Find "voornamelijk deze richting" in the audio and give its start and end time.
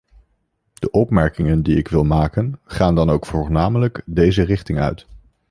3.25-4.79